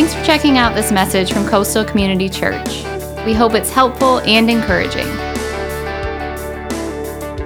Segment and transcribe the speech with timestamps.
[0.00, 2.84] Thanks for checking out this message from Coastal Community Church.
[3.26, 5.06] We hope it's helpful and encouraging.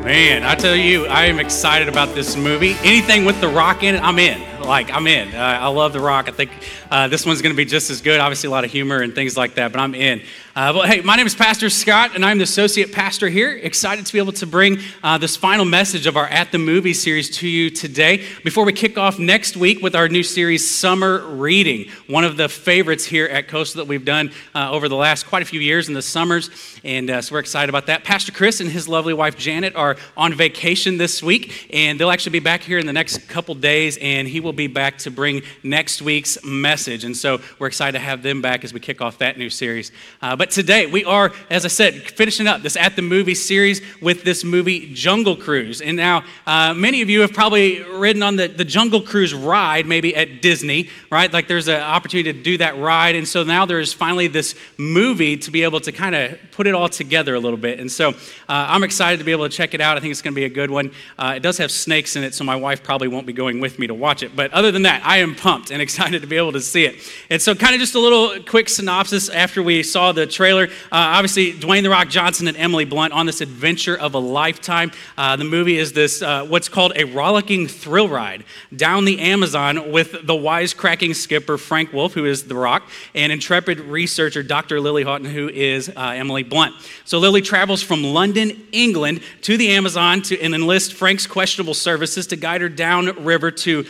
[0.03, 2.77] Man, I tell you, I am excited about this movie.
[2.85, 4.41] Anything with The Rock in it, I'm in.
[4.65, 5.35] Like, I'm in.
[5.35, 6.27] Uh, I love The Rock.
[6.27, 6.51] I think
[6.91, 8.19] uh, this one's going to be just as good.
[8.19, 10.23] Obviously, a lot of humor and things like that, but I'm in.
[10.57, 13.51] Uh, but hey, my name is Pastor Scott, and I'm the associate pastor here.
[13.51, 16.95] Excited to be able to bring uh, this final message of our At the Movie
[16.95, 18.25] series to you today.
[18.45, 22.49] Before we kick off next week with our new series, Summer Reading, one of the
[22.49, 25.89] favorites here at Coastal that we've done uh, over the last quite a few years
[25.89, 26.51] in the summers,
[26.85, 28.05] and uh, so we're excited about that.
[28.05, 32.31] Pastor Chris and his lovely wife Janet are on vacation this week, and they'll actually
[32.31, 35.43] be back here in the next couple days, and he will be back to bring
[35.63, 37.05] next week's message.
[37.05, 39.93] And so we're excited to have them back as we kick off that new series.
[40.23, 43.81] Uh, but today we are, as I said, finishing up this At the Movie series
[44.01, 45.81] with this movie Jungle Cruise.
[45.81, 49.87] And now uh, many of you have probably ridden on the, the Jungle Cruise ride,
[49.87, 51.33] maybe at Disney, right?
[51.33, 53.15] Like there's an opportunity to do that ride.
[53.15, 56.75] And so now there's finally this movie to be able to kind of put it
[56.75, 57.81] all together a little bit.
[57.81, 58.13] And so uh,
[58.49, 59.97] I'm excited to be able to check it out.
[59.97, 60.93] I think it's going to be a good one.
[61.19, 63.79] Uh, it does have snakes in it, so my wife probably won't be going with
[63.79, 64.37] me to watch it.
[64.37, 66.97] But other than that, I am pumped and excited to be able to see it.
[67.31, 70.65] And so, kind of just a little quick synopsis after we saw the trailer.
[70.65, 74.93] Uh, obviously, Dwayne The Rock Johnson and Emily Blunt on this adventure of a lifetime.
[75.17, 79.91] Uh, the movie is this, uh, what's called a rollicking thrill ride down the Amazon
[79.93, 84.81] with the wisecracking skipper Frank Wolff, who is The Rock, and intrepid researcher Dr.
[84.81, 86.75] Lily Houghton, who is uh, Emily Blunt.
[87.05, 92.27] So, Lily travels from London, England to the Amazon to and enlist Frank's questionable services
[92.29, 93.85] to guide her downriver to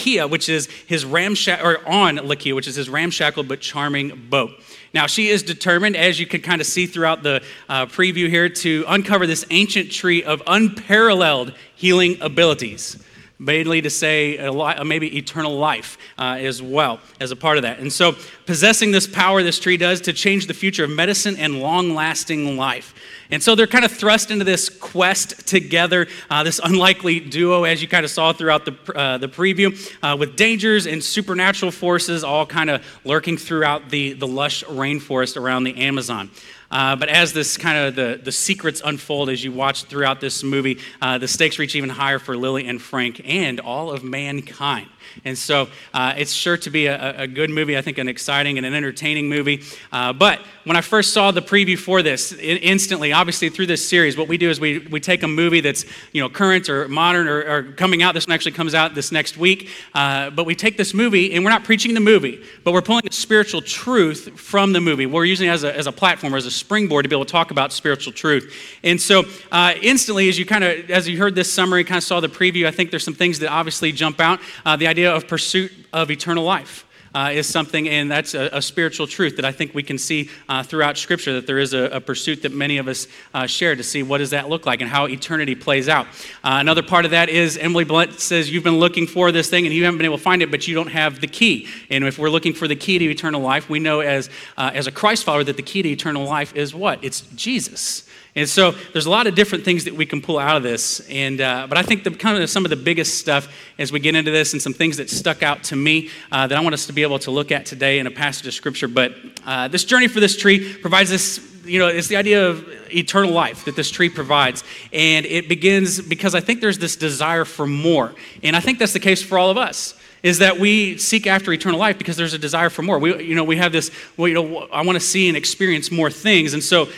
[0.00, 3.60] La Quila, which is his ramshackle, or on La Quila, which is his ramshackle but
[3.60, 4.50] charming boat.
[4.92, 8.48] Now, she is determined, as you can kind of see throughout the uh, preview here,
[8.48, 13.02] to uncover this ancient tree of unparalleled healing abilities
[13.42, 14.36] mainly to say
[14.84, 17.78] maybe eternal life uh, as well as a part of that.
[17.78, 21.60] And so, possessing this power this tree does to change the future of medicine and
[21.60, 22.94] long lasting life.
[23.30, 27.80] And so they're kind of thrust into this quest together, uh, this unlikely duo, as
[27.80, 29.70] you kind of saw throughout the, uh, the preview,
[30.02, 35.36] uh, with dangers and supernatural forces all kind of lurking throughout the, the lush rainforest
[35.36, 36.30] around the Amazon.
[36.70, 40.42] Uh, but as this kind of the, the secrets unfold as you watch throughout this
[40.42, 44.88] movie, uh, the stakes reach even higher for Lily and Frank and all of mankind.
[45.24, 48.58] And so uh, it's sure to be a, a, good movie, I think an exciting
[48.58, 49.62] and an entertaining movie.
[49.92, 54.16] Uh, but when I first saw the preview for this, instantly, obviously through this series,
[54.16, 57.28] what we do is we, we take a movie that's you know current or modern
[57.28, 58.14] or, or coming out.
[58.14, 59.68] This one actually comes out this next week.
[59.94, 63.06] Uh, but we take this movie and we're not preaching the movie, but we're pulling
[63.08, 65.06] a spiritual truth from the movie.
[65.06, 67.32] We're using it as a, as a platform as a springboard to be able to
[67.32, 68.54] talk about spiritual truth.
[68.84, 72.04] And so uh, instantly, as you kind of, as you heard this summary, kind of
[72.04, 74.40] saw the preview, I think there's some things that obviously jump out.
[74.64, 76.86] Uh, the idea of pursuit of eternal life.
[77.12, 80.30] Uh, is something, and that's a, a, spiritual truth that I think we can see
[80.48, 81.32] uh, throughout Scripture.
[81.32, 84.18] That there is a, a pursuit that many of us uh, share to see what
[84.18, 86.06] does that look like and how eternity plays out.
[86.44, 89.66] Uh, another part of that is Emily Blunt says you've been looking for this thing
[89.66, 91.66] and you haven't been able to find it, but you don't have the key.
[91.90, 94.86] And if we're looking for the key to eternal life, we know as uh, as
[94.86, 97.02] a Christ follower that the key to eternal life is what?
[97.02, 98.08] It's Jesus.
[98.36, 101.00] And so there's a lot of different things that we can pull out of this.
[101.08, 103.98] And, uh, but I think the, kind of some of the biggest stuff as we
[103.98, 106.74] get into this and some things that stuck out to me uh, that I want
[106.74, 108.86] us to be able to look at today in a passage of scripture.
[108.86, 109.14] But
[109.44, 113.32] uh, this journey for this tree provides this, you know, it's the idea of eternal
[113.32, 114.62] life that this tree provides.
[114.92, 118.14] And it begins because I think there's this desire for more.
[118.44, 121.52] And I think that's the case for all of us is that we seek after
[121.52, 122.98] eternal life because there's a desire for more.
[122.98, 125.90] We, you know, we have this, well, you know, I want to see and experience
[125.90, 126.52] more things.
[126.52, 126.88] And so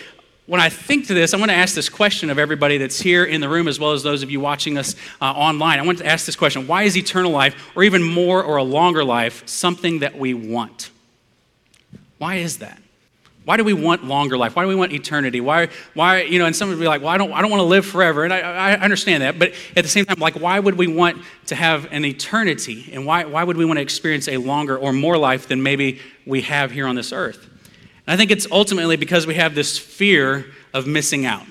[0.47, 3.25] when I think to this, I want to ask this question of everybody that's here
[3.25, 5.79] in the room, as well as those of you watching us uh, online.
[5.79, 8.63] I want to ask this question Why is eternal life, or even more or a
[8.63, 10.91] longer life, something that we want?
[12.19, 12.81] Why is that?
[13.45, 14.55] Why do we want longer life?
[14.55, 15.41] Why do we want eternity?
[15.41, 17.61] Why, why you know, and some would be like, well, I don't, I don't want
[17.61, 18.23] to live forever.
[18.23, 19.37] And I, I understand that.
[19.39, 22.91] But at the same time, like, why would we want to have an eternity?
[22.93, 26.01] And why, why would we want to experience a longer or more life than maybe
[26.25, 27.49] we have here on this earth?
[28.07, 31.47] I think it's ultimately because we have this fear of missing out.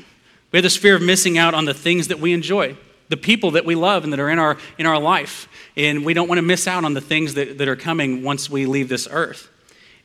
[0.51, 2.75] We have this fear of missing out on the things that we enjoy,
[3.07, 5.47] the people that we love and that are in our, in our life.
[5.77, 8.49] And we don't want to miss out on the things that, that are coming once
[8.49, 9.47] we leave this earth.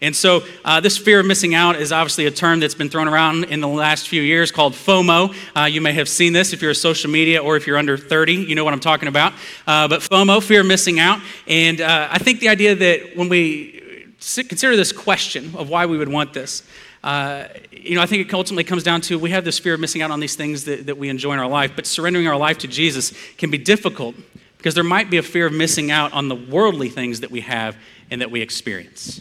[0.02, 3.08] And so, uh, this fear of missing out is obviously a term that's been thrown
[3.08, 5.34] around in the last few years called FOMO.
[5.56, 7.96] Uh, you may have seen this if you're a social media or if you're under
[7.96, 9.32] 30, you know what I'm talking about.
[9.66, 11.20] Uh, but FOMO, fear of missing out.
[11.46, 13.82] And uh, I think the idea that when we
[14.18, 16.62] consider this question of why we would want this.
[17.04, 19.80] Uh, you know, I think it ultimately comes down to we have this fear of
[19.80, 22.36] missing out on these things that, that we enjoy in our life, but surrendering our
[22.36, 24.16] life to Jesus can be difficult
[24.58, 27.42] because there might be a fear of missing out on the worldly things that we
[27.42, 27.76] have
[28.10, 29.20] and that we experience.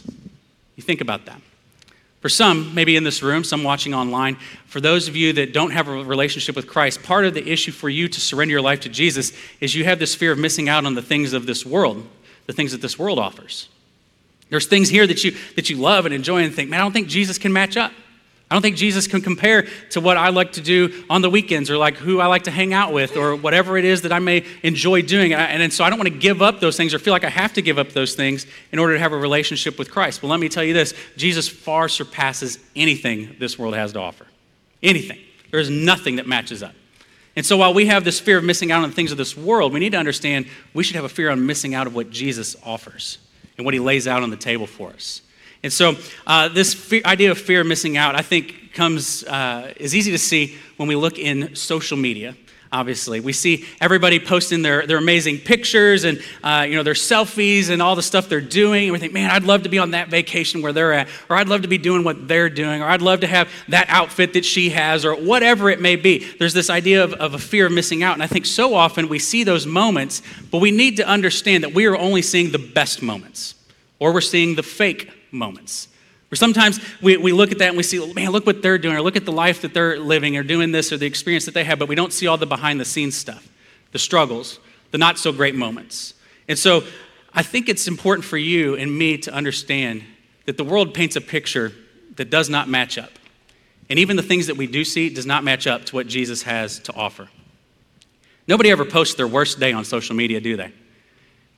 [0.74, 1.40] You think about that.
[2.20, 5.70] For some, maybe in this room, some watching online, for those of you that don't
[5.70, 8.80] have a relationship with Christ, part of the issue for you to surrender your life
[8.80, 11.64] to Jesus is you have this fear of missing out on the things of this
[11.64, 12.04] world,
[12.46, 13.68] the things that this world offers.
[14.48, 16.92] There's things here that you, that you love and enjoy and think, man, I don't
[16.92, 17.92] think Jesus can match up.
[18.48, 21.68] I don't think Jesus can compare to what I like to do on the weekends
[21.68, 24.20] or like who I like to hang out with or whatever it is that I
[24.20, 25.32] may enjoy doing.
[25.32, 27.28] And, and so I don't want to give up those things or feel like I
[27.28, 30.22] have to give up those things in order to have a relationship with Christ.
[30.22, 34.26] Well, let me tell you this Jesus far surpasses anything this world has to offer.
[34.80, 35.18] Anything.
[35.50, 36.74] There is nothing that matches up.
[37.34, 39.36] And so while we have this fear of missing out on the things of this
[39.36, 42.10] world, we need to understand we should have a fear on missing out of what
[42.10, 43.18] Jesus offers
[43.56, 45.22] and what he lays out on the table for us.
[45.62, 49.72] And so, uh, this fe- idea of fear of missing out, I think, comes uh,
[49.76, 52.36] is easy to see when we look in social media.
[52.76, 57.70] Obviously, we see everybody posting their, their amazing pictures and uh, you know their selfies
[57.70, 58.84] and all the stuff they're doing.
[58.84, 61.36] And we think, man, I'd love to be on that vacation where they're at, or
[61.36, 64.34] I'd love to be doing what they're doing, or I'd love to have that outfit
[64.34, 66.18] that she has, or whatever it may be.
[66.38, 69.08] There's this idea of, of a fear of missing out, and I think so often
[69.08, 70.20] we see those moments,
[70.50, 73.54] but we need to understand that we are only seeing the best moments,
[73.98, 75.88] or we're seeing the fake moments.
[76.32, 78.96] Or sometimes we, we look at that and we see, man, look what they're doing,
[78.96, 81.54] or look at the life that they're living, or doing this, or the experience that
[81.54, 83.48] they have, but we don't see all the behind the scenes stuff,
[83.92, 84.58] the struggles,
[84.90, 86.14] the not so great moments.
[86.48, 86.82] And so
[87.32, 90.02] I think it's important for you and me to understand
[90.46, 91.72] that the world paints a picture
[92.16, 93.10] that does not match up.
[93.88, 96.42] And even the things that we do see does not match up to what Jesus
[96.42, 97.28] has to offer.
[98.48, 100.72] Nobody ever posts their worst day on social media, do they?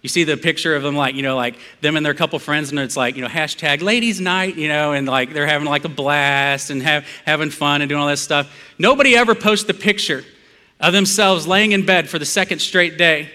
[0.09, 2.71] You see the picture of them, like, you know, like them and their couple friends,
[2.71, 5.85] and it's like, you know, hashtag ladies' night, you know, and like they're having like
[5.85, 8.51] a blast and have, having fun and doing all that stuff.
[8.79, 10.25] Nobody ever posts the picture
[10.81, 13.31] of themselves laying in bed for the second straight day,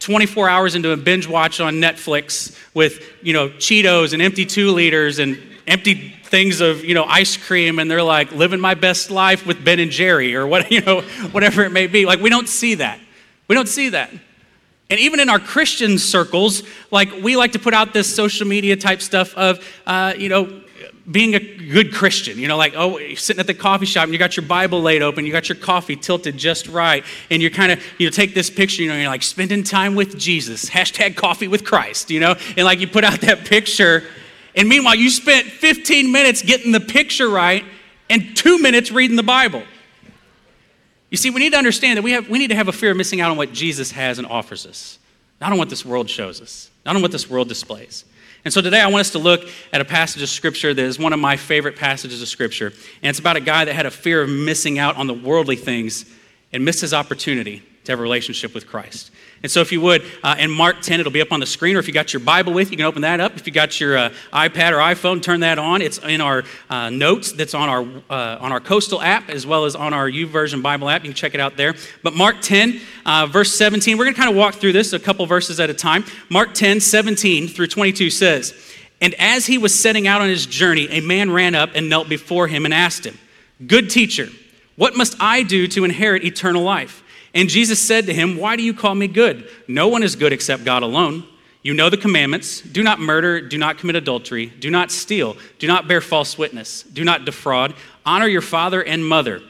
[0.00, 4.72] 24 hours into a binge watch on Netflix with, you know, Cheetos and empty two
[4.72, 9.12] liters and empty things of, you know, ice cream, and they're like living my best
[9.12, 12.04] life with Ben and Jerry or what, you know, whatever it may be.
[12.04, 12.98] Like, we don't see that.
[13.46, 14.10] We don't see that.
[14.88, 18.76] And even in our Christian circles, like we like to put out this social media
[18.76, 20.62] type stuff of, uh, you know,
[21.10, 24.12] being a good Christian, you know, like, oh, you're sitting at the coffee shop and
[24.12, 27.50] you got your Bible laid open, you got your coffee tilted just right, and you're
[27.50, 30.68] kind of, you know, take this picture, you know, you're like spending time with Jesus,
[30.68, 34.02] hashtag coffee with Christ, you know, and like you put out that picture,
[34.56, 37.64] and meanwhile, you spent 15 minutes getting the picture right
[38.08, 39.62] and two minutes reading the Bible.
[41.10, 42.90] You see, we need to understand that we, have, we need to have a fear
[42.90, 44.98] of missing out on what Jesus has and offers us,
[45.40, 48.04] not on what this world shows us, not on what this world displays.
[48.44, 50.98] And so today I want us to look at a passage of Scripture that is
[50.98, 52.72] one of my favorite passages of Scripture.
[53.02, 55.56] And it's about a guy that had a fear of missing out on the worldly
[55.56, 56.04] things
[56.52, 59.10] and missed his opportunity to have a relationship with Christ.
[59.42, 61.76] And so, if you would, uh, in Mark 10, it'll be up on the screen,
[61.76, 63.36] or if you got your Bible with, you you can open that up.
[63.36, 65.80] If you got your uh, iPad or iPhone, turn that on.
[65.80, 67.80] It's in our uh, notes that's on our,
[68.10, 71.02] uh, on our Coastal app, as well as on our YouVersion Bible app.
[71.02, 71.74] You can check it out there.
[72.02, 74.98] But Mark 10, uh, verse 17, we're going to kind of walk through this a
[74.98, 76.04] couple verses at a time.
[76.28, 78.54] Mark 10, 17 through 22 says,
[79.00, 82.10] And as he was setting out on his journey, a man ran up and knelt
[82.10, 83.18] before him and asked him,
[83.66, 84.28] Good teacher,
[84.76, 87.02] what must I do to inherit eternal life?
[87.36, 89.50] And Jesus said to him, Why do you call me good?
[89.68, 91.28] No one is good except God alone.
[91.60, 95.66] You know the commandments do not murder, do not commit adultery, do not steal, do
[95.66, 97.74] not bear false witness, do not defraud,
[98.06, 99.42] honor your father and mother.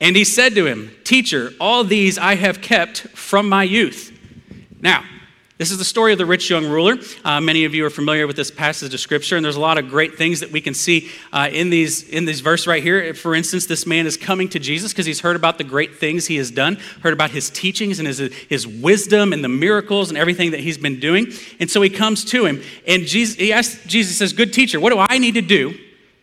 [0.00, 4.18] And he said to him, Teacher, all these I have kept from my youth.
[4.80, 5.04] Now,
[5.58, 6.98] this is the story of the rich young ruler.
[7.24, 9.78] Uh, many of you are familiar with this passage of scripture, and there's a lot
[9.78, 13.14] of great things that we can see uh, in these in this verse right here.
[13.14, 16.26] For instance, this man is coming to Jesus because he's heard about the great things
[16.26, 20.18] he has done, heard about his teachings and his, his wisdom and the miracles and
[20.18, 21.32] everything that he's been doing.
[21.58, 24.92] And so he comes to him, and Jesus, he asks, Jesus says, "Good teacher, what
[24.92, 25.74] do I need to do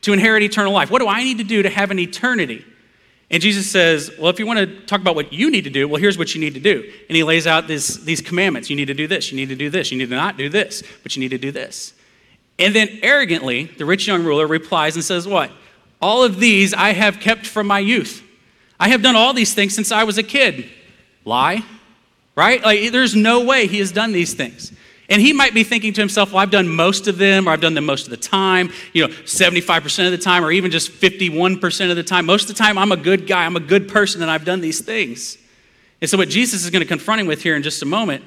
[0.01, 0.91] to inherit eternal life?
[0.91, 2.65] What do I need to do to have an eternity?"
[3.29, 5.87] And Jesus says, Well, if you want to talk about what you need to do,
[5.87, 6.91] well, here's what you need to do.
[7.07, 8.69] And he lays out this, these commandments.
[8.69, 10.49] You need to do this, you need to do this, you need to not do
[10.49, 11.93] this, but you need to do this.
[12.59, 15.51] And then arrogantly, the rich young ruler replies and says, What?
[16.01, 18.23] All of these I have kept from my youth.
[18.79, 20.69] I have done all these things since I was a kid.
[21.25, 21.63] Lie,
[22.35, 22.61] right?
[22.61, 24.73] Like, there's no way he has done these things.
[25.09, 27.61] And he might be thinking to himself, well, I've done most of them, or I've
[27.61, 30.91] done them most of the time, you know, 75% of the time, or even just
[30.91, 32.25] 51% of the time.
[32.25, 34.61] Most of the time, I'm a good guy, I'm a good person, and I've done
[34.61, 35.37] these things.
[35.99, 38.23] And so, what Jesus is going to confront him with here in just a moment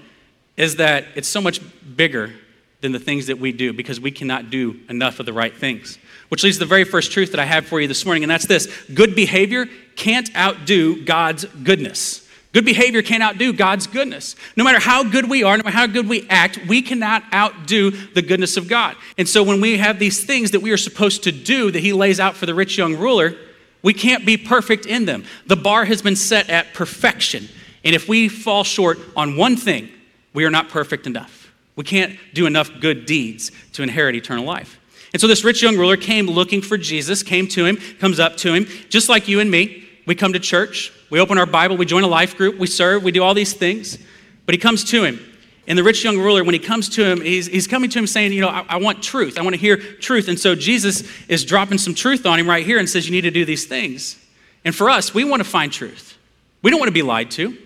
[0.56, 1.60] is that it's so much
[1.96, 2.32] bigger
[2.80, 5.98] than the things that we do because we cannot do enough of the right things.
[6.28, 8.30] Which leads to the very first truth that I have for you this morning, and
[8.30, 9.66] that's this good behavior
[9.96, 12.25] can't outdo God's goodness.
[12.56, 14.34] Good behavior can't outdo God's goodness.
[14.56, 17.90] No matter how good we are, no matter how good we act, we cannot outdo
[17.90, 18.96] the goodness of God.
[19.18, 21.92] And so when we have these things that we are supposed to do that He
[21.92, 23.34] lays out for the rich young ruler,
[23.82, 25.24] we can't be perfect in them.
[25.46, 27.46] The bar has been set at perfection.
[27.84, 29.90] And if we fall short on one thing,
[30.32, 31.52] we are not perfect enough.
[31.76, 34.80] We can't do enough good deeds to inherit eternal life.
[35.12, 38.38] And so this rich young ruler came looking for Jesus, came to him, comes up
[38.38, 39.86] to him, just like you and me.
[40.06, 43.02] We come to church, we open our Bible, we join a life group, we serve,
[43.02, 43.98] we do all these things.
[44.44, 45.20] But he comes to him.
[45.68, 48.06] And the rich young ruler, when he comes to him, he's, he's coming to him
[48.06, 49.38] saying, You know, I, I want truth.
[49.38, 50.28] I want to hear truth.
[50.28, 53.22] And so Jesus is dropping some truth on him right here and says, You need
[53.22, 54.16] to do these things.
[54.64, 56.16] And for us, we want to find truth.
[56.62, 57.56] We don't want to be lied to.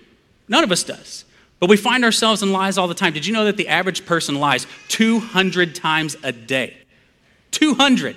[0.48, 1.24] None of us does.
[1.58, 3.12] But we find ourselves in lies all the time.
[3.12, 6.76] Did you know that the average person lies 200 times a day?
[7.50, 8.16] 200.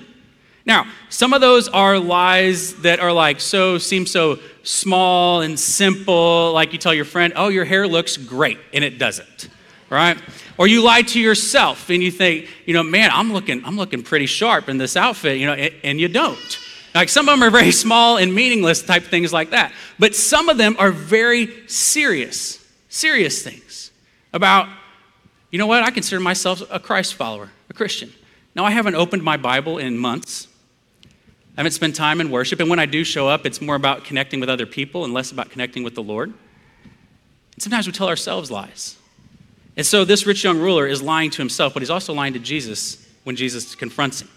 [0.66, 6.54] Now, some of those are lies that are like so, seem so small and simple,
[6.54, 9.50] like you tell your friend, oh, your hair looks great, and it doesn't,
[9.90, 10.18] right?
[10.58, 14.04] Or you lie to yourself and you think, you know, man, I'm looking, I'm looking
[14.04, 16.60] pretty sharp in this outfit, you know, and, and you don't.
[16.96, 19.74] Like some of them are very small and meaningless type things like that.
[20.00, 23.92] But some of them are very serious, serious things
[24.32, 24.70] about,
[25.50, 28.14] you know what, I consider myself a Christ follower, a Christian.
[28.56, 30.48] Now, I haven't opened my Bible in months.
[31.56, 32.60] I haven't spent time in worship.
[32.60, 35.32] And when I do show up, it's more about connecting with other people and less
[35.32, 36.34] about connecting with the Lord.
[37.54, 38.98] And sometimes we tell ourselves lies.
[39.78, 42.40] And so this rich young ruler is lying to himself, but he's also lying to
[42.40, 44.30] Jesus when Jesus confronts him.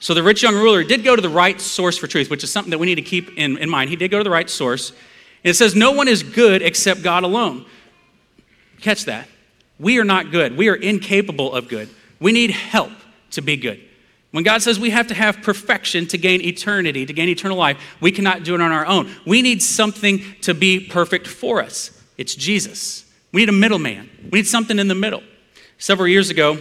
[0.00, 2.50] So the rich young ruler did go to the right source for truth, which is
[2.50, 3.90] something that we need to keep in, in mind.
[3.90, 4.90] He did go to the right source.
[4.90, 7.64] And it says, No one is good except God alone.
[8.80, 9.28] Catch that.
[9.78, 10.56] We are not good.
[10.56, 11.88] We are incapable of good.
[12.20, 12.92] We need help
[13.32, 13.80] to be good.
[14.32, 17.78] When God says we have to have perfection to gain eternity, to gain eternal life,
[18.00, 19.10] we cannot do it on our own.
[19.24, 21.90] We need something to be perfect for us.
[22.18, 23.10] It's Jesus.
[23.32, 24.10] We need a middleman.
[24.30, 25.22] We need something in the middle.
[25.78, 26.58] Several years ago,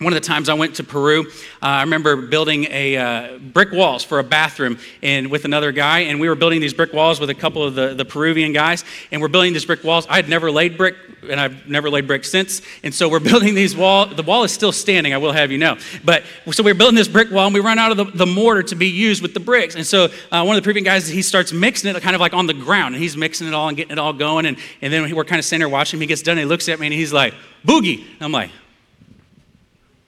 [0.00, 1.26] one of the times I went to Peru,
[1.62, 6.00] uh, I remember building a uh, brick walls for a bathroom and with another guy,
[6.00, 8.82] and we were building these brick walls with a couple of the, the Peruvian guys,
[9.12, 10.06] and we're building these brick walls.
[10.08, 10.96] I had never laid brick,
[11.28, 14.06] and I've never laid brick since, and so we're building these wall.
[14.06, 15.76] The wall is still standing, I will have you know.
[16.02, 18.62] But so we're building this brick wall, and we run out of the, the mortar
[18.62, 21.20] to be used with the bricks, and so uh, one of the Peruvian guys he
[21.20, 23.76] starts mixing it kind of like on the ground, and he's mixing it all and
[23.76, 26.00] getting it all going, and, and then we're kind of sitting there watching him.
[26.00, 27.34] He gets done, and he looks at me, and he's like,
[27.66, 28.50] "Boogie," I'm like.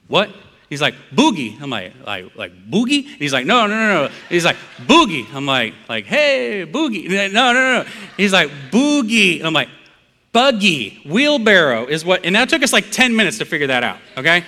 [0.07, 0.29] What?
[0.69, 1.61] He's like, boogie.
[1.61, 3.05] I'm like, like, like boogie?
[3.05, 4.13] And he's like, no, no, no, no.
[4.29, 4.57] He's like,
[4.87, 5.31] boogie.
[5.33, 7.09] I'm like, like, hey, boogie.
[7.31, 7.85] No, no, no.
[8.17, 9.43] He's like, boogie.
[9.43, 9.69] I'm like,
[10.33, 13.99] buggy, wheelbarrow is what, and that took us like 10 minutes to figure that out,
[14.17, 14.43] okay?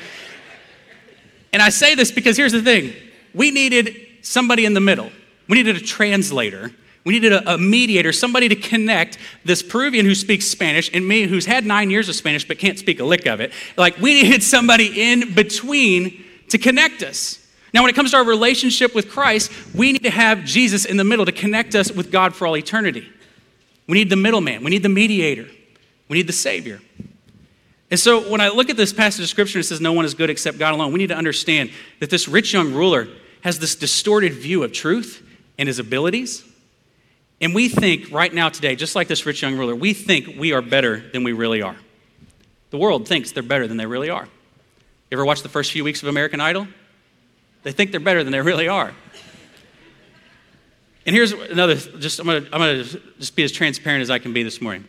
[1.53, 2.93] And I say this because here's the thing
[3.33, 5.09] we needed somebody in the middle,
[5.47, 6.71] we needed a translator
[7.05, 11.23] we needed a, a, mediator, somebody to connect this Peruvian who speaks Spanish and me
[11.23, 13.53] who's had nine years of Spanish but can't speak a lick of it.
[13.77, 17.47] Like, we needed somebody in between to connect us.
[17.73, 20.97] Now, when it comes to our relationship with Christ, we need to have Jesus in
[20.97, 23.07] the middle to connect us with God for all eternity.
[23.87, 25.47] We need the middleman, we need the mediator,
[26.09, 26.81] we need the Savior.
[27.91, 30.15] And so, when I look at this passage of Scripture, it says, No one is
[30.15, 30.91] good except God alone.
[30.91, 31.69] We need to understand
[31.99, 33.07] that this rich young ruler
[33.41, 35.21] has this distorted view of truth
[35.59, 36.43] and his abilities
[37.41, 40.53] and we think right now, today, just like this rich young ruler, we think we
[40.53, 41.75] are better than we really are.
[42.69, 44.25] The world thinks they're better than they really are.
[44.25, 46.67] You ever watch the first few weeks of American Idol?
[47.63, 48.93] They think they're better than they really are.
[51.05, 54.33] And here's another, just I'm gonna, I'm gonna just be as transparent as I can
[54.33, 54.85] be this morning.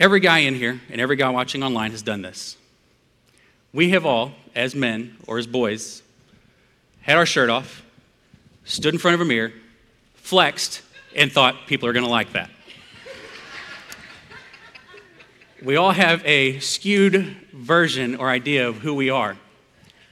[0.00, 2.56] Every guy in here and every guy watching online has done this.
[3.72, 6.02] We have all, as men or as boys,
[7.02, 7.84] had our shirt off,
[8.64, 9.52] stood in front of a mirror,
[10.30, 10.82] flexed,
[11.16, 12.50] and thought people are going to like that.
[15.60, 19.36] we all have a skewed version or idea of who we are.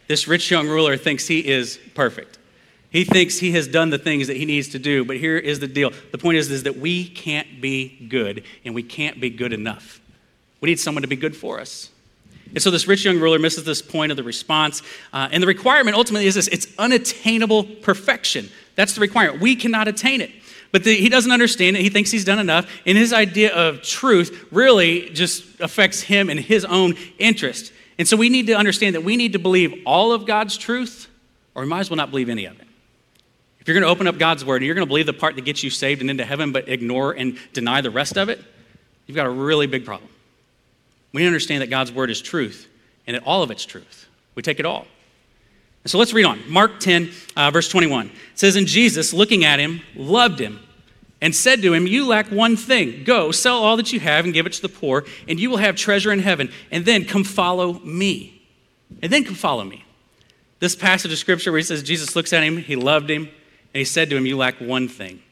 [0.09, 2.37] This rich young ruler thinks he is perfect.
[2.91, 5.61] He thinks he has done the things that he needs to do, but here is
[5.61, 5.93] the deal.
[6.11, 10.01] The point is, is that we can't be good, and we can't be good enough.
[10.61, 11.91] We need someone to be good for us.
[12.55, 14.83] And so this rich young ruler misses this point of the response.
[15.13, 18.49] Uh, and the requirement ultimately is this it's unattainable perfection.
[18.75, 19.41] That's the requirement.
[19.41, 20.31] We cannot attain it.
[20.71, 21.83] But the, he doesn't understand it.
[21.83, 22.71] He thinks he's done enough.
[22.87, 27.73] And his idea of truth really just affects him and his own interest.
[27.99, 31.09] And so we need to understand that we need to believe all of God's truth,
[31.55, 32.67] or we might as well not believe any of it.
[33.61, 35.35] If you're going to open up God's word and you're going to believe the part
[35.37, 38.43] that gets you saved and into heaven, but ignore and deny the rest of it,
[39.07, 40.11] you've got a really big problem.
[41.13, 42.69] We understand that God's word is truth
[43.07, 44.09] and that all of it's truth.
[44.35, 44.87] We take it all.
[45.85, 46.41] And so let's read on.
[46.51, 48.07] Mark 10, uh, verse 21.
[48.07, 50.61] It says, And Jesus, looking at him, loved him
[51.21, 53.05] and said to him, You lack one thing.
[53.05, 55.57] Go, sell all that you have and give it to the poor, and you will
[55.57, 56.51] have treasure in heaven.
[56.71, 58.43] And then come follow me.
[59.03, 59.85] And then come follow me.
[60.61, 63.79] This passage of scripture where he says, Jesus looks at him, he loved him, and
[63.79, 65.23] he said to him, You lack one thing.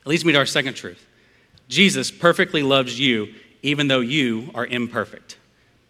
[0.00, 1.04] It leads me to our second truth
[1.68, 5.38] Jesus perfectly loves you, even though you are imperfect.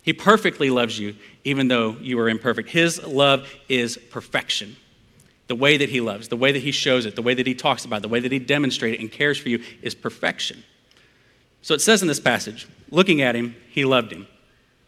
[0.03, 2.71] He perfectly loves you, even though you are imperfect.
[2.71, 4.77] His love is perfection
[5.49, 7.55] the way that he loves, the way that he shows it, the way that he
[7.55, 10.63] talks about it, the way that he demonstrates it and cares for you is perfection.
[11.63, 14.27] So it says in this passage, looking at him, he loved him.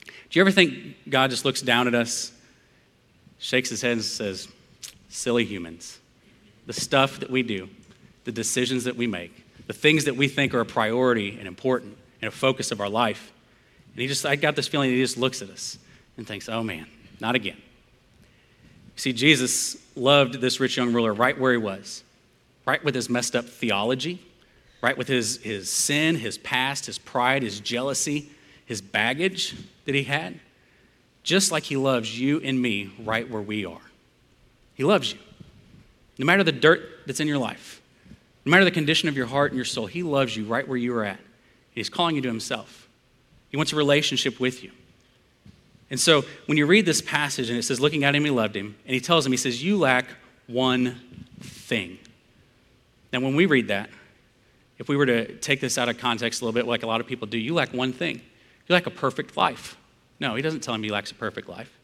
[0.04, 2.30] Do you ever think God just looks down at us,
[3.38, 4.48] shakes his head, and says,
[5.08, 5.98] Silly humans.
[6.66, 7.68] The stuff that we do,
[8.24, 11.96] the decisions that we make, the things that we think are a priority and important
[12.28, 13.32] a focus of our life.
[13.92, 15.78] And he just, I got this feeling he just looks at us
[16.16, 16.86] and thinks, oh man,
[17.20, 17.56] not again.
[18.96, 22.04] See, Jesus loved this rich young ruler right where he was,
[22.66, 24.20] right with his messed up theology,
[24.82, 28.30] right with his, his sin, his past, his pride, his jealousy,
[28.66, 30.38] his baggage that he had,
[31.22, 33.80] just like he loves you and me right where we are.
[34.74, 35.18] He loves you.
[36.18, 37.80] No matter the dirt that's in your life,
[38.44, 40.76] no matter the condition of your heart and your soul, he loves you right where
[40.76, 41.20] you are at.
[41.74, 42.88] He's calling you to himself.
[43.50, 44.70] He wants a relationship with you.
[45.90, 48.54] And so when you read this passage and it says, looking at him, he loved
[48.56, 50.06] him, and he tells him, he says, You lack
[50.46, 51.00] one
[51.40, 51.98] thing.
[53.12, 53.90] Now, when we read that,
[54.78, 57.00] if we were to take this out of context a little bit, like a lot
[57.00, 58.22] of people do, you lack one thing.
[58.68, 59.76] You lack a perfect life.
[60.20, 61.76] No, he doesn't tell him he lacks a perfect life.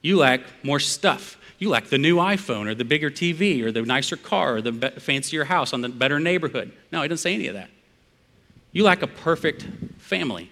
[0.00, 1.38] You lack more stuff.
[1.58, 4.90] You lack the new iPhone or the bigger TV or the nicer car or the
[5.00, 6.72] fancier house on the better neighborhood.
[6.92, 7.70] No, he doesn't say any of that.
[8.74, 9.66] You lack a perfect
[9.98, 10.50] family.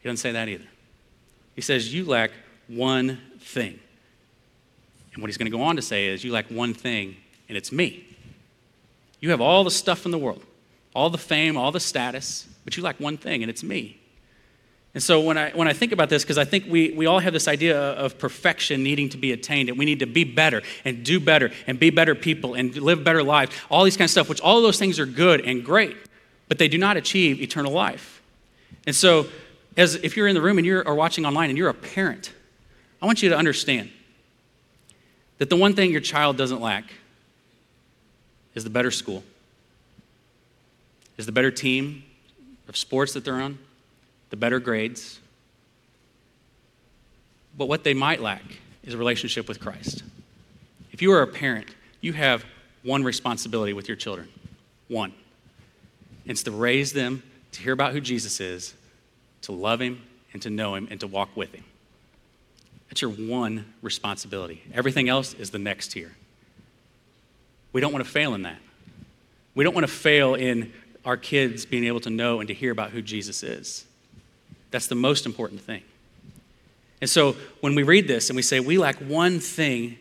[0.00, 0.64] He doesn't say that either.
[1.54, 2.32] He says, You lack
[2.66, 3.78] one thing.
[5.12, 7.16] And what he's going to go on to say is, You lack one thing,
[7.48, 8.04] and it's me.
[9.20, 10.42] You have all the stuff in the world,
[10.94, 14.00] all the fame, all the status, but you lack one thing, and it's me.
[14.94, 17.18] And so when I, when I think about this, because I think we, we all
[17.18, 20.62] have this idea of perfection needing to be attained, and we need to be better
[20.84, 24.10] and do better and be better people and live better lives, all these kind of
[24.10, 25.96] stuff, which all those things are good and great,
[26.48, 28.22] but they do not achieve eternal life.
[28.86, 29.26] And so
[29.76, 32.32] as if you're in the room and you're watching online and you're a parent,
[33.02, 33.90] I want you to understand
[35.38, 36.84] that the one thing your child doesn't lack
[38.54, 39.24] is the better school,
[41.16, 42.04] is the better team
[42.68, 43.58] of sports that they're on,
[44.30, 45.18] the better grades.
[47.56, 48.42] But what they might lack
[48.84, 50.02] is a relationship with Christ.
[50.92, 51.66] If you are a parent,
[52.00, 52.44] you have
[52.82, 54.28] one responsibility with your children.
[54.88, 55.14] One.
[56.26, 58.74] It's to raise them to hear about who Jesus is
[59.42, 61.64] to love Him and to know Him and to walk with Him.
[62.88, 64.62] That's your one responsibility.
[64.72, 66.12] Everything else is the next tier.
[67.72, 68.58] We don't want to fail in that.
[69.54, 70.72] We don't want to fail in
[71.04, 73.84] our kids being able to know and to hear about who Jesus is.
[74.70, 75.82] That's the most important thing.
[77.00, 79.98] And so when we read this and we say we lack one thing,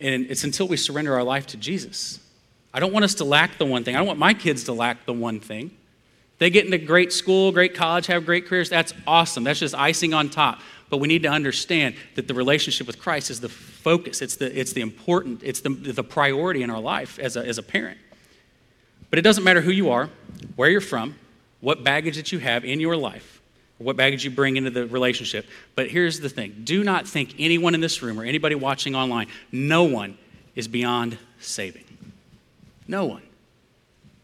[0.00, 2.20] and it's until we surrender our life to Jesus.
[2.76, 3.96] I don't want us to lack the one thing.
[3.96, 5.70] I don't want my kids to lack the one thing.
[6.36, 8.68] They get into great school, great college, have great careers.
[8.68, 9.44] That's awesome.
[9.44, 10.60] That's just icing on top.
[10.90, 14.20] But we need to understand that the relationship with Christ is the focus.
[14.20, 17.56] It's the, it's the important, it's the, the priority in our life as a, as
[17.56, 17.96] a parent.
[19.08, 20.10] But it doesn't matter who you are,
[20.56, 21.14] where you're from,
[21.62, 23.40] what baggage that you have in your life,
[23.78, 25.46] what baggage you bring into the relationship.
[25.76, 29.28] But here's the thing do not think anyone in this room or anybody watching online,
[29.50, 30.18] no one
[30.54, 31.85] is beyond saving.
[32.88, 33.22] No one.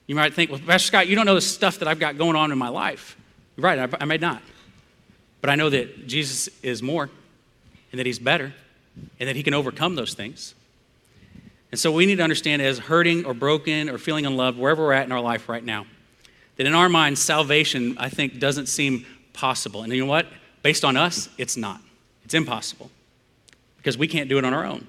[0.07, 2.37] You might think, well, Pastor Scott, you don't know the stuff that I've got going
[2.37, 3.17] on in my life.
[3.57, 4.43] You're right, I, I may not.
[5.41, 7.11] But I know that Jesus is more
[7.91, 8.53] and that he's better
[9.19, 10.55] and that he can overcome those things.
[11.71, 14.93] And so we need to understand as hurting or broken or feeling unloved, wherever we're
[14.93, 15.87] at in our life right now,
[16.57, 19.83] that in our minds, salvation, I think, doesn't seem possible.
[19.83, 20.27] And you know what?
[20.63, 21.81] Based on us, it's not.
[22.25, 22.91] It's impossible
[23.79, 24.87] because we can't do it on our own.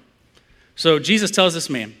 [0.76, 1.94] So Jesus tells this man,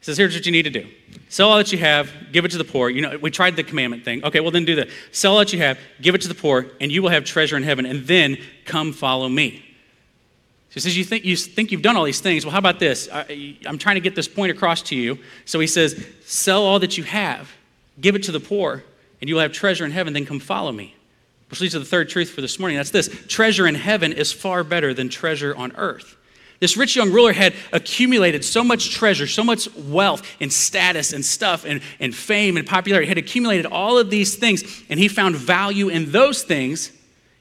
[0.00, 0.86] he says, Here's what you need to do
[1.28, 2.88] sell all that you have, give it to the poor.
[2.88, 4.24] You know, we tried the commandment thing.
[4.24, 4.88] Okay, well, then do that.
[5.12, 7.56] Sell all that you have, give it to the poor, and you will have treasure
[7.56, 9.64] in heaven, and then come follow me.
[10.70, 12.44] He says, you think, you think you've done all these things.
[12.44, 13.08] Well, how about this?
[13.12, 15.18] I, I'm trying to get this point across to you.
[15.44, 17.50] So he says, Sell all that you have,
[18.00, 18.84] give it to the poor,
[19.20, 20.94] and you will have treasure in heaven, then come follow me.
[21.50, 22.76] Which leads to the third truth for this morning.
[22.76, 26.16] That's this treasure in heaven is far better than treasure on earth.
[26.60, 31.24] This rich young ruler had accumulated so much treasure, so much wealth and status and
[31.24, 33.06] stuff and, and fame and popularity.
[33.06, 36.90] He had accumulated all of these things, and he found value in those things.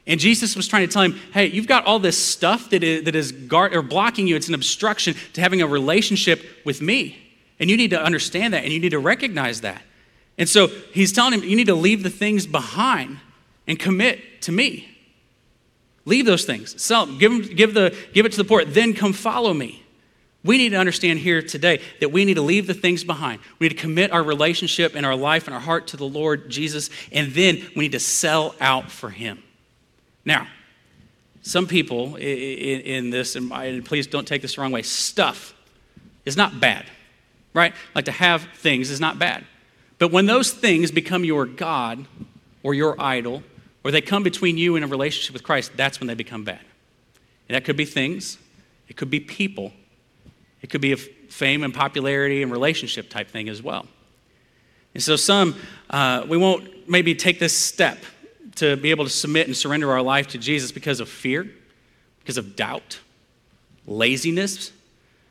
[0.06, 3.06] And Jesus was trying to tell him, hey, you've got all this stuff that is,
[3.06, 4.36] that is guard, or blocking you.
[4.36, 7.17] It's an obstruction to having a relationship with me.
[7.60, 9.82] And you need to understand that, and you need to recognize that.
[10.38, 13.17] And so he's telling him, you need to leave the things behind
[13.65, 14.96] and commit to me.
[16.08, 16.82] Leave those things.
[16.82, 17.17] Sell them.
[17.17, 18.63] Give, give, the, give it to the poor.
[18.63, 19.84] Then come follow me.
[20.41, 23.41] We need to understand here today that we need to leave the things behind.
[23.60, 26.50] We need to commit our relationship and our life and our heart to the Lord
[26.50, 29.43] Jesus, and then we need to sell out for Him.
[30.24, 30.48] Now,
[31.41, 35.54] some people in, in this, and please don't take this the wrong way, stuff
[36.24, 36.86] is not bad,
[37.54, 37.74] right?
[37.93, 39.43] Like to have things is not bad.
[39.98, 42.06] But when those things become your God
[42.63, 43.43] or your idol,
[43.88, 46.60] or they come between you and a relationship with Christ, that's when they become bad.
[47.47, 48.38] And that could be things,
[48.89, 49.71] it could be people,
[50.62, 53.86] it could be a fame and popularity and relationship type thing as well.
[54.93, 55.56] And so, some,
[55.89, 58.00] uh, we won't maybe take this step
[58.56, 61.50] to be able to submit and surrender our life to Jesus because of fear,
[62.19, 63.00] because of doubt,
[63.86, 64.73] laziness.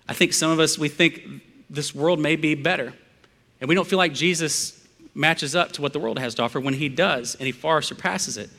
[0.08, 2.94] I think some of us, we think this world may be better.
[3.60, 4.75] And we don't feel like Jesus
[5.16, 7.80] matches up to what the world has to offer when he does, and he far
[7.80, 8.50] surpasses it.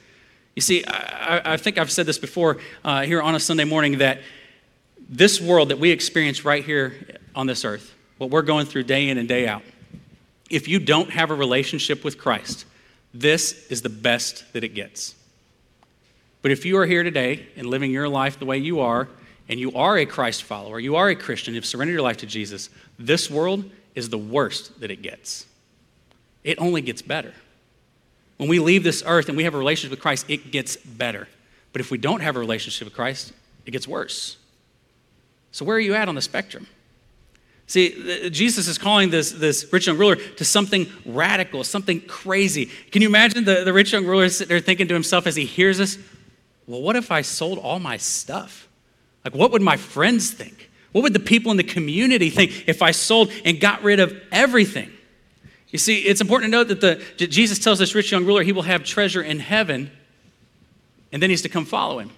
[0.56, 4.00] You see, I, I think I've said this before uh, here on a Sunday morning
[4.00, 4.22] that
[5.08, 9.08] this world that we experience right here on this earth, what we're going through day
[9.10, 9.62] in and day out,
[10.50, 12.66] if you don't have a relationship with Christ,
[13.14, 15.16] this is the best that it gets.
[16.42, 19.08] But if you are here today and living your life the way you are,
[19.50, 22.26] and you are a Christ follower, you are a Christian, you've surrendered your life to
[22.26, 25.46] Jesus, this world is the worst that it gets.
[26.48, 27.34] It only gets better.
[28.38, 31.28] When we leave this earth and we have a relationship with Christ, it gets better.
[31.74, 33.34] But if we don't have a relationship with Christ,
[33.66, 34.38] it gets worse.
[35.52, 36.68] So, where are you at on the spectrum?
[37.66, 42.68] See, Jesus is calling this, this rich young ruler to something radical, something crazy.
[42.92, 45.44] Can you imagine the, the rich young ruler sitting there thinking to himself as he
[45.44, 46.00] hears this,
[46.66, 48.70] well, what if I sold all my stuff?
[49.26, 50.70] Like, what would my friends think?
[50.94, 54.18] What would the people in the community think if I sold and got rid of
[54.32, 54.94] everything?
[55.78, 58.52] You see, it's important to note that the, Jesus tells this rich young ruler he
[58.52, 59.92] will have treasure in heaven,
[61.12, 62.10] and then he's to come follow him.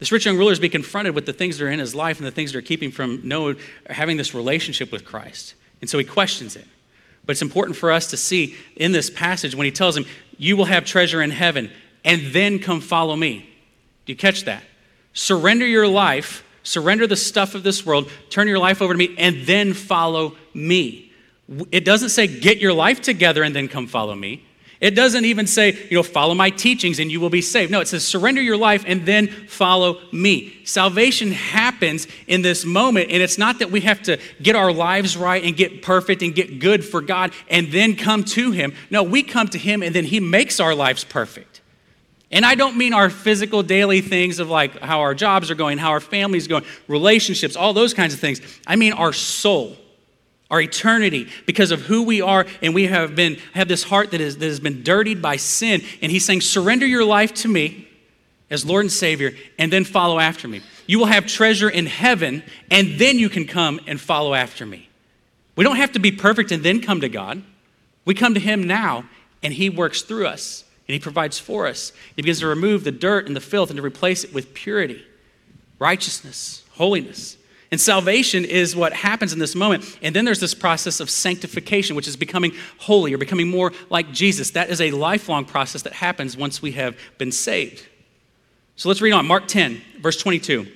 [0.00, 2.18] This rich young ruler is being confronted with the things that are in his life
[2.18, 3.56] and the things that are keeping from knowing,
[3.88, 5.54] having this relationship with Christ.
[5.80, 6.66] And so he questions it.
[7.24, 10.04] But it's important for us to see in this passage when he tells him,
[10.36, 11.70] You will have treasure in heaven,
[12.04, 13.48] and then come follow me.
[14.04, 14.62] Do you catch that?
[15.14, 19.14] Surrender your life Surrender the stuff of this world, turn your life over to me,
[19.16, 21.09] and then follow me.
[21.70, 24.44] It doesn't say get your life together and then come follow me.
[24.80, 27.70] It doesn't even say, you know, follow my teachings and you will be saved.
[27.70, 30.64] No, it says surrender your life and then follow me.
[30.64, 35.18] Salvation happens in this moment, and it's not that we have to get our lives
[35.18, 38.72] right and get perfect and get good for God and then come to Him.
[38.88, 41.60] No, we come to Him and then He makes our lives perfect.
[42.30, 45.76] And I don't mean our physical daily things of like how our jobs are going,
[45.76, 48.40] how our families going, relationships, all those kinds of things.
[48.66, 49.76] I mean our soul,
[50.50, 54.20] our eternity, because of who we are, and we have been have this heart that,
[54.20, 55.82] is, that has been dirtied by sin.
[56.02, 57.88] And he's saying, surrender your life to me
[58.50, 60.60] as Lord and Savior, and then follow after me.
[60.86, 64.88] You will have treasure in heaven, and then you can come and follow after me.
[65.54, 67.42] We don't have to be perfect and then come to God.
[68.04, 69.04] We come to Him now,
[69.42, 71.92] and He works through us and He provides for us.
[72.16, 75.06] He begins to remove the dirt and the filth and to replace it with purity,
[75.78, 77.36] righteousness, holiness.
[77.70, 79.98] And salvation is what happens in this moment.
[80.02, 84.10] And then there's this process of sanctification, which is becoming holy or becoming more like
[84.12, 84.50] Jesus.
[84.50, 87.86] That is a lifelong process that happens once we have been saved.
[88.74, 89.26] So let's read on.
[89.26, 90.62] Mark 10, verse 22.
[90.62, 90.68] It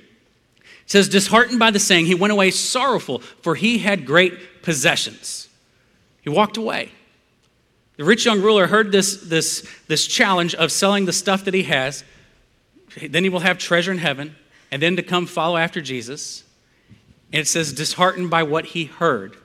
[0.86, 5.48] says, Disheartened by the saying, he went away sorrowful, for he had great possessions.
[6.20, 6.92] He walked away.
[7.96, 11.64] The rich young ruler heard this, this, this challenge of selling the stuff that he
[11.64, 12.04] has.
[13.00, 14.36] Then he will have treasure in heaven,
[14.70, 16.44] and then to come follow after Jesus.
[17.34, 19.36] And it says, disheartened by what he heard,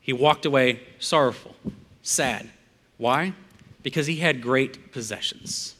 [0.00, 1.54] he walked away sorrowful,
[2.02, 2.48] sad.
[2.96, 3.34] Why?
[3.82, 5.74] Because he had great possessions.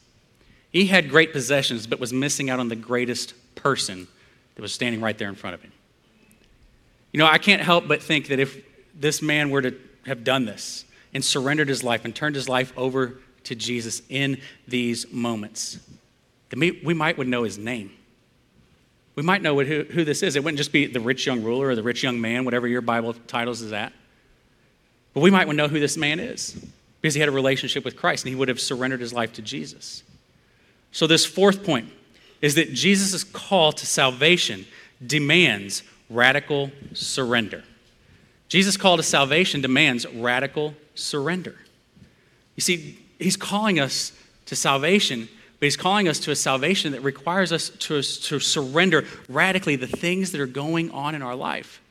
[0.71, 4.07] He had great possessions, but was missing out on the greatest person
[4.53, 5.71] that was standing right there in front of him.
[7.11, 9.75] You know, I can't help but think that if this man were to
[10.05, 14.39] have done this, and surrendered his life and turned his life over to Jesus in
[14.67, 15.79] these moments,
[16.49, 17.91] then we, we might would know his name.
[19.15, 20.35] We might know who, who this is.
[20.35, 22.81] It wouldn't just be the rich young ruler or the rich young man, whatever your
[22.81, 23.91] Bible titles is at.
[25.13, 26.65] But we might know who this man is
[27.01, 29.41] because he had a relationship with Christ and he would have surrendered his life to
[29.41, 30.03] Jesus.
[30.93, 31.89] So, this fourth point
[32.41, 34.65] is that Jesus' call to salvation
[35.05, 37.63] demands radical surrender.
[38.47, 41.55] Jesus' call to salvation demands radical surrender.
[42.55, 44.11] You see, he's calling us
[44.47, 45.29] to salvation,
[45.61, 49.85] but he's calling us to a salvation that requires us to, to surrender radically the
[49.85, 51.83] things that are going on in our life,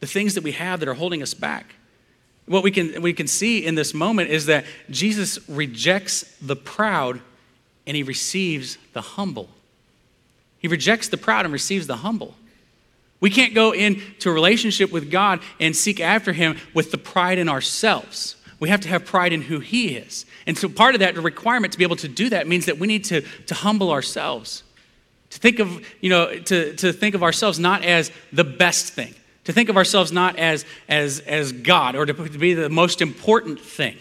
[0.00, 1.76] the things that we have that are holding us back.
[2.44, 7.22] What we can, we can see in this moment is that Jesus rejects the proud
[7.86, 9.48] and he receives the humble.
[10.58, 12.34] He rejects the proud and receives the humble.
[13.18, 17.38] We can't go into a relationship with God and seek after him with the pride
[17.38, 18.36] in ourselves.
[18.64, 20.24] We have to have pride in who he is.
[20.46, 22.86] And so part of that, requirement to be able to do that means that we
[22.86, 24.62] need to, to humble ourselves.
[25.28, 29.14] To think of, you know, to, to think of ourselves not as the best thing,
[29.44, 33.60] to think of ourselves not as, as, as God or to be the most important
[33.60, 33.98] thing.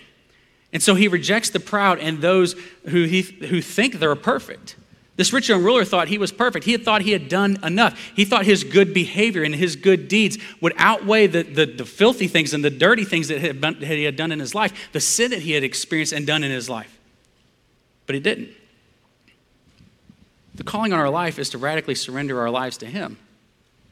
[0.71, 2.55] And so he rejects the proud and those
[2.87, 4.77] who, he, who think they're perfect.
[5.15, 6.65] This rich young ruler thought he was perfect.
[6.65, 7.99] He had thought he had done enough.
[8.15, 12.27] He thought his good behavior and his good deeds would outweigh the, the, the filthy
[12.27, 14.89] things and the dirty things that, had been, that he had done in his life,
[14.91, 16.99] the sin that he had experienced and done in his life.
[18.07, 18.49] But he didn't.
[20.55, 23.17] The calling on our life is to radically surrender our lives to him,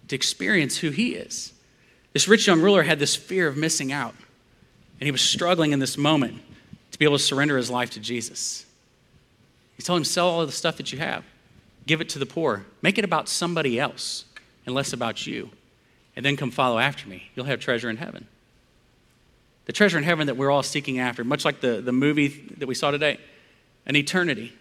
[0.07, 1.53] to experience who he is.
[2.13, 4.15] This rich young ruler had this fear of missing out,
[4.99, 6.41] and he was struggling in this moment
[6.91, 8.65] to be able to surrender his life to Jesus.
[9.77, 11.23] He told him, Sell all the stuff that you have,
[11.87, 14.25] give it to the poor, make it about somebody else
[14.65, 15.49] and less about you,
[16.15, 17.31] and then come follow after me.
[17.35, 18.27] You'll have treasure in heaven.
[19.65, 22.67] The treasure in heaven that we're all seeking after, much like the, the movie that
[22.67, 23.19] we saw today,
[23.85, 24.53] an eternity.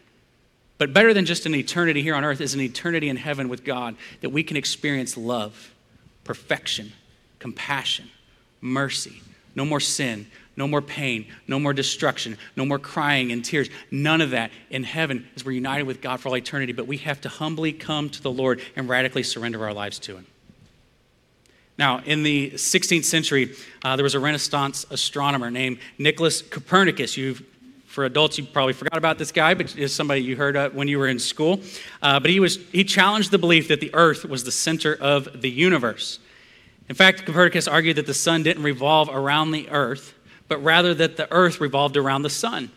[0.78, 3.64] But better than just an eternity here on earth is an eternity in heaven with
[3.64, 5.74] God that we can experience love,
[6.24, 6.92] perfection,
[7.38, 8.08] compassion,
[8.60, 9.20] mercy,
[9.54, 10.26] no more sin,
[10.60, 13.70] no more pain, no more destruction, no more crying and tears.
[13.90, 16.98] None of that in heaven as we're united with God for all eternity, but we
[16.98, 20.26] have to humbly come to the Lord and radically surrender our lives to Him.
[21.78, 27.16] Now, in the 16th century, uh, there was a Renaissance astronomer named Nicholas Copernicus.
[27.16, 27.42] You've
[27.86, 30.88] for adults, you probably forgot about this guy, but is somebody you heard of when
[30.88, 31.58] you were in school.
[32.02, 35.40] Uh, but he was he challenged the belief that the Earth was the center of
[35.40, 36.18] the universe.
[36.90, 40.12] In fact, Copernicus argued that the sun didn't revolve around the Earth,
[40.50, 42.72] but rather that the earth revolved around the sun.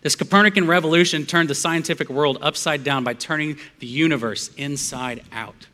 [0.00, 5.66] This Copernican revolution turned the scientific world upside down by turning the universe inside out.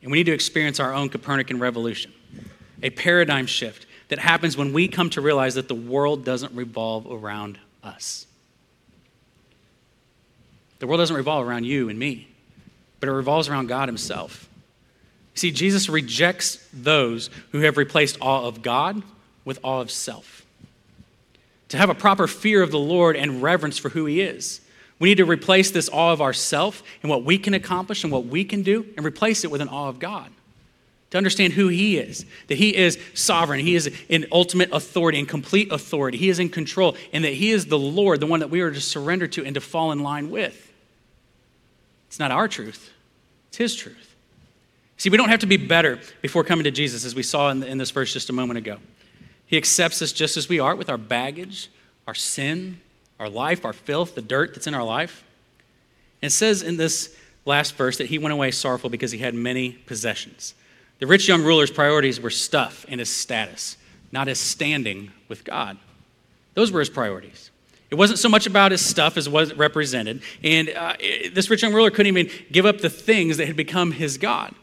[0.00, 2.10] And we need to experience our own Copernican revolution,
[2.82, 7.06] a paradigm shift that happens when we come to realize that the world doesn't revolve
[7.06, 8.26] around us.
[10.78, 12.28] The world doesn't revolve around you and me,
[12.98, 14.48] but it revolves around God Himself.
[15.34, 19.02] See, Jesus rejects those who have replaced awe of God
[19.44, 20.44] with awe of self.
[21.68, 24.60] To have a proper fear of the Lord and reverence for who He is.
[24.98, 28.26] We need to replace this awe of ourself and what we can accomplish and what
[28.26, 30.30] we can do and replace it with an awe of God.
[31.10, 35.28] To understand who He is, that He is sovereign, He is in ultimate authority and
[35.28, 38.50] complete authority, He is in control, and that He is the Lord, the one that
[38.50, 40.70] we are to surrender to and to fall in line with.
[42.08, 42.90] It's not our truth,
[43.48, 44.14] it's His truth.
[44.98, 47.62] See, we don't have to be better before coming to Jesus, as we saw in,
[47.62, 48.76] in this verse just a moment ago.
[49.50, 51.70] He accepts us just as we are with our baggage,
[52.06, 52.80] our sin,
[53.18, 55.24] our life, our filth, the dirt that's in our life.
[56.22, 59.34] And it says in this last verse that he went away sorrowful because he had
[59.34, 60.54] many possessions.
[61.00, 63.76] The rich young ruler's priorities were stuff and his status,
[64.12, 65.78] not his standing with God.
[66.54, 67.50] Those were his priorities.
[67.90, 70.22] It wasn't so much about his stuff as was represented.
[70.44, 70.94] And uh,
[71.32, 74.54] this rich young ruler couldn't even give up the things that had become his God.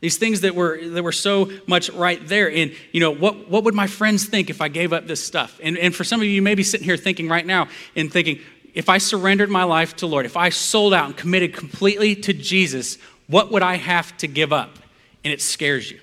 [0.00, 2.50] These things that were, that were so much right there.
[2.50, 5.58] And, you know, what, what would my friends think if I gave up this stuff?
[5.62, 8.12] And, and for some of you, you may be sitting here thinking right now and
[8.12, 8.40] thinking,
[8.74, 12.32] if I surrendered my life to Lord, if I sold out and committed completely to
[12.32, 14.78] Jesus, what would I have to give up?
[15.24, 15.98] And it scares you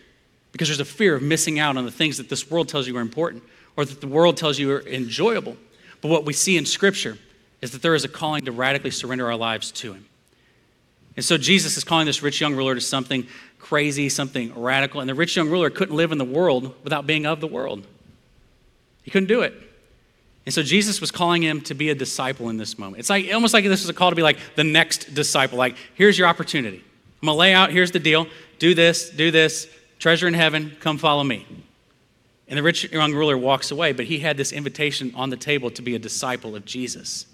[0.51, 2.97] because there's a fear of missing out on the things that this world tells you
[2.97, 3.43] are important
[3.77, 5.55] or that the world tells you are enjoyable.
[6.01, 7.17] But what we see in Scripture
[7.61, 10.05] is that there is a calling to radically surrender our lives to Him.
[11.15, 13.27] And so Jesus is calling this rich young ruler to something
[13.59, 14.99] crazy, something radical.
[14.99, 17.85] And the rich young ruler couldn't live in the world without being of the world.
[19.03, 19.53] He couldn't do it.
[20.45, 22.99] And so Jesus was calling him to be a disciple in this moment.
[22.99, 25.57] It's like almost like this was a call to be like the next disciple.
[25.57, 26.83] Like, here's your opportunity.
[27.21, 28.27] I'm gonna lay out, here's the deal.
[28.59, 31.47] Do this, do this, treasure in heaven, come follow me.
[32.47, 35.71] And the rich young ruler walks away, but he had this invitation on the table
[35.71, 37.25] to be a disciple of Jesus.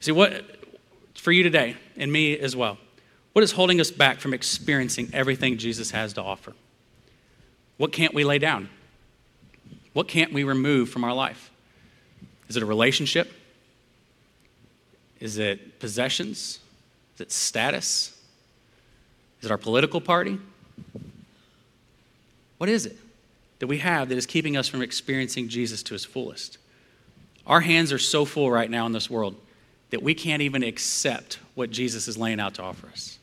[0.00, 0.65] See, what
[1.26, 2.78] for you today, and me as well,
[3.32, 6.52] what is holding us back from experiencing everything Jesus has to offer?
[7.78, 8.68] What can't we lay down?
[9.92, 11.50] What can't we remove from our life?
[12.48, 13.32] Is it a relationship?
[15.18, 16.60] Is it possessions?
[17.16, 18.16] Is it status?
[19.40, 20.38] Is it our political party?
[22.58, 22.96] What is it
[23.58, 26.58] that we have that is keeping us from experiencing Jesus to his fullest?
[27.48, 29.34] Our hands are so full right now in this world
[29.90, 33.18] that we can't even accept what Jesus is laying out to offer us.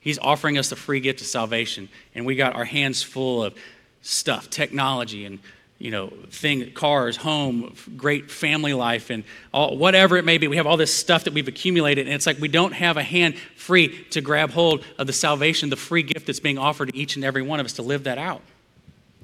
[0.00, 3.54] He's offering us the free gift of salvation, and we got our hands full of
[4.02, 5.40] stuff, technology, and
[5.78, 10.48] you know, thing, cars, home, great family life, and all, whatever it may be.
[10.48, 13.02] We have all this stuff that we've accumulated, and it's like we don't have a
[13.02, 16.96] hand free to grab hold of the salvation, the free gift that's being offered to
[16.96, 18.40] each and every one of us to live that out.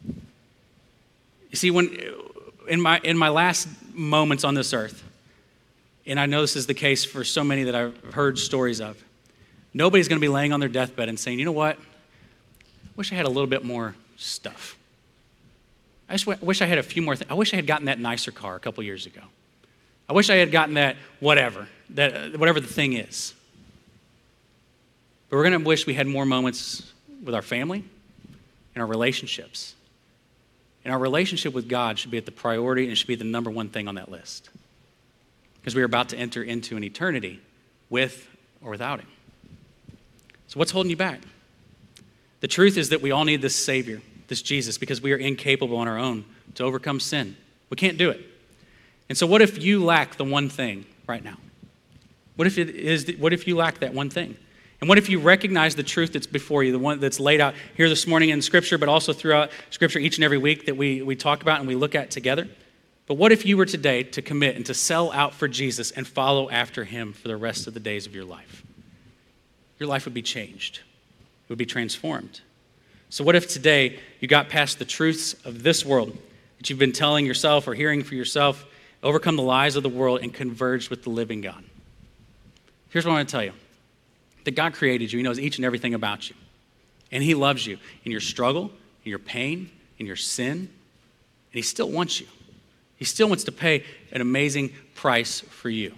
[0.04, 1.96] You see, when
[2.68, 5.02] in my in my last moments on this earth,
[6.06, 9.02] and I know this is the case for so many that I've heard stories of,
[9.72, 11.76] nobody's going to be laying on their deathbed and saying, "You know what?
[11.76, 14.76] I wish I had a little bit more stuff."
[16.08, 17.30] I just wish I had a few more things.
[17.30, 19.22] I wish I had gotten that nicer car a couple years ago.
[20.08, 23.32] I wish I had gotten that whatever, that uh, whatever the thing is.
[25.30, 26.92] But we're going to wish we had more moments
[27.24, 27.82] with our family
[28.74, 29.74] and our relationships.
[30.84, 33.50] And our relationship with God should be at the priority and should be the number
[33.50, 34.50] one thing on that list.
[35.62, 37.40] Because we are about to enter into an eternity
[37.88, 38.29] with
[38.61, 39.09] or without Him.
[40.48, 41.20] So, what's holding you back?
[42.40, 45.77] The truth is that we all need this Savior this Jesus because we are incapable
[45.77, 47.37] on our own to overcome sin.
[47.68, 48.20] We can't do it.
[49.11, 51.37] And so, what if you lack the one thing right now?
[52.37, 54.37] What if, it is, what if you lack that one thing?
[54.81, 57.55] And what if you recognize the truth that's before you, the one that's laid out
[57.77, 61.03] here this morning in Scripture, but also throughout Scripture each and every week that we,
[61.03, 62.48] we talk about and we look at together?
[63.06, 66.06] But what if you were today to commit and to sell out for Jesus and
[66.06, 68.62] follow after him for the rest of the days of your life?
[69.78, 72.40] Your life would be changed, it would be transformed.
[73.10, 76.16] So, what if today you got past the truths of this world
[76.58, 78.64] that you've been telling yourself or hearing for yourself,
[79.02, 81.62] overcome the lies of the world, and converged with the living God?
[82.88, 83.52] Here's what I want to tell you
[84.44, 86.36] that God created you, He knows each and everything about you.
[87.10, 88.70] And He loves you in your struggle,
[89.04, 90.68] in your pain, in your sin, and
[91.52, 92.26] He still wants you.
[93.02, 95.92] He still wants to pay an amazing price for you.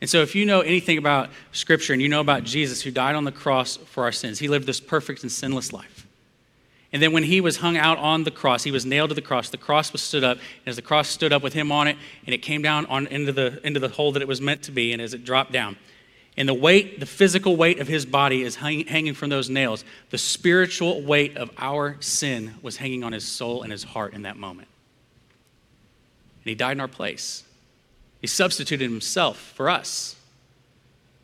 [0.00, 3.14] And so, if you know anything about Scripture and you know about Jesus who died
[3.14, 6.06] on the cross for our sins, he lived this perfect and sinless life.
[6.94, 9.20] And then, when he was hung out on the cross, he was nailed to the
[9.20, 9.50] cross.
[9.50, 11.98] The cross was stood up, and as the cross stood up with him on it,
[12.24, 14.72] and it came down on, into, the, into the hole that it was meant to
[14.72, 15.76] be, and as it dropped down,
[16.38, 19.84] and the weight, the physical weight of his body is hang, hanging from those nails,
[20.08, 24.22] the spiritual weight of our sin was hanging on his soul and his heart in
[24.22, 24.68] that moment.
[26.44, 27.44] And he died in our place.
[28.20, 30.16] He substituted himself for us.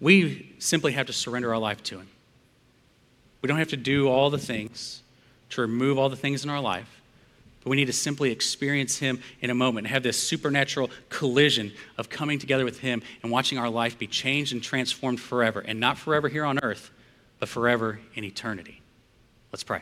[0.00, 2.09] We simply have to surrender our life to him.
[3.42, 5.02] We don't have to do all the things
[5.50, 7.00] to remove all the things in our life,
[7.62, 11.72] but we need to simply experience him in a moment and have this supernatural collision
[11.96, 15.61] of coming together with him and watching our life be changed and transformed forever.
[15.61, 16.90] And not forever here on earth,
[17.38, 18.83] but forever in eternity.
[19.52, 19.81] Let's pray.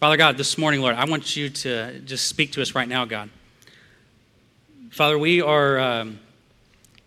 [0.00, 3.04] Father God, this morning, Lord, I want you to just speak to us right now,
[3.04, 3.30] God.
[4.92, 5.78] Father, we are.
[5.78, 6.20] Um,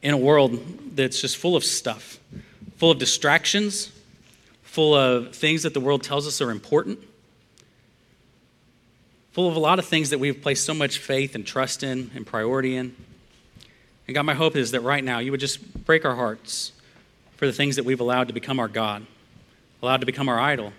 [0.06, 0.64] in a world
[0.96, 2.20] that's just full of stuff,
[2.78, 3.92] full of distractions,
[4.62, 7.00] full of things that the world tells us are important,
[9.32, 12.12] full of a lot of things that we've placed so much faith and trust in
[12.14, 12.96] and priority in.
[14.08, 16.72] And God, my hope is that right now you would just break our hearts
[17.38, 19.08] for the things that we've allowed to become our God,
[19.82, 20.72] allowed to become our idol.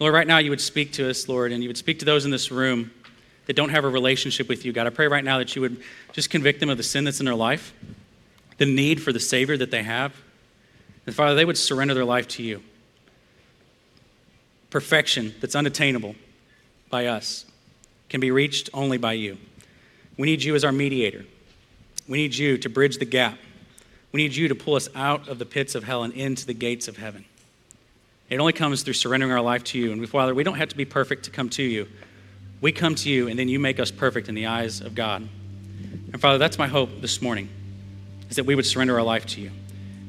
[0.00, 2.24] Lord, right now you would speak to us, Lord, and you would speak to those
[2.24, 2.90] in this room
[3.48, 4.86] that don't have a relationship with you, God.
[4.86, 5.82] I pray right now that you would
[6.12, 7.72] just convict them of the sin that's in their life,
[8.58, 10.14] the need for the Savior that they have.
[11.06, 12.62] And Father, they would surrender their life to you.
[14.68, 16.14] Perfection that's unattainable
[16.90, 17.46] by us
[18.10, 19.38] can be reached only by you.
[20.18, 21.24] We need you as our mediator.
[22.06, 23.38] We need you to bridge the gap.
[24.12, 26.54] We need you to pull us out of the pits of hell and into the
[26.54, 27.24] gates of heaven.
[28.28, 29.90] It only comes through surrendering our life to you.
[29.90, 31.88] And Father, we don't have to be perfect to come to you.
[32.60, 35.28] We come to you, and then you make us perfect in the eyes of God.
[36.12, 37.48] And Father, that's my hope this morning,
[38.30, 39.50] is that we would surrender our life to you.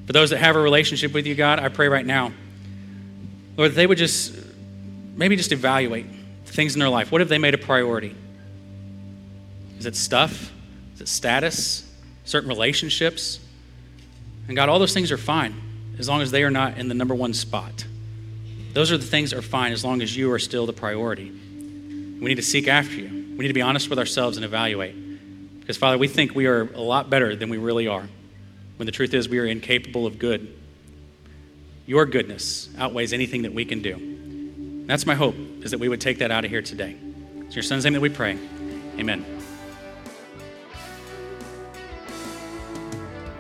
[0.08, 2.32] For those that have a relationship with you, God, I pray right now,
[3.56, 4.36] Lord, that they would just
[5.16, 6.08] maybe just evaluate
[6.46, 7.12] things in their life.
[7.12, 8.16] What have they made a priority?
[9.78, 10.52] Is it stuff?
[10.96, 11.88] Is it status?
[12.26, 13.40] Certain relationships?
[14.48, 15.54] And God, all those things are fine
[16.00, 17.86] as long as they are not in the number one spot.
[18.74, 21.32] Those are the things that are fine as long as you are still the priority.
[22.20, 23.08] We need to seek after you.
[23.08, 24.96] We need to be honest with ourselves and evaluate.
[25.62, 28.08] Because, Father, we think we are a lot better than we really are,
[28.76, 30.54] when the truth is we are incapable of good.
[31.86, 33.94] Your goodness outweighs anything that we can do.
[33.94, 36.98] And that's my hope, is that we would take that out of here today.
[37.42, 38.38] It's your son's name that we pray.
[38.98, 39.24] Amen.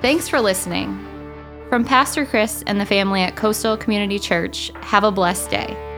[0.01, 1.05] Thanks for listening.
[1.67, 5.88] From Pastor Chris and the family at Coastal Community Church, have a blessed day.